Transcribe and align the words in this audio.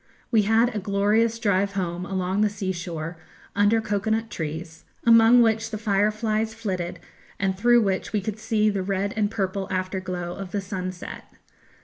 We 0.31 0.41
had 0.49 0.73
a 0.73 0.79
glorious 0.79 1.37
drive 1.37 1.73
home 1.73 2.07
along 2.07 2.41
the 2.41 2.49
sea 2.49 2.71
shore 2.71 3.17
under 3.55 3.79
cocoa 3.79 4.09
nut 4.09 4.31
trees, 4.31 4.83
amongst 5.03 5.43
which 5.43 5.69
the 5.69 5.77
fireflies 5.77 6.55
flitted, 6.55 6.99
and 7.37 7.55
through 7.55 7.83
which 7.83 8.11
we 8.11 8.19
could 8.19 8.39
see 8.39 8.71
the 8.71 8.81
red 8.81 9.13
and 9.15 9.29
purple 9.29 9.67
afterglow 9.69 10.33
of 10.33 10.53
the 10.53 10.61
sunset. 10.61 11.25